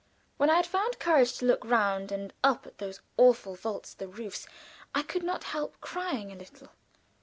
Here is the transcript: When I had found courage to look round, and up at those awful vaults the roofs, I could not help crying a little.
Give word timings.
When 0.37 0.49
I 0.49 0.55
had 0.55 0.65
found 0.65 0.97
courage 0.97 1.37
to 1.37 1.45
look 1.45 1.63
round, 1.63 2.11
and 2.11 2.33
up 2.43 2.65
at 2.65 2.79
those 2.79 3.01
awful 3.17 3.53
vaults 3.53 3.93
the 3.93 4.07
roofs, 4.07 4.47
I 4.95 5.03
could 5.03 5.21
not 5.21 5.43
help 5.53 5.79
crying 5.79 6.31
a 6.31 6.35
little. 6.35 6.69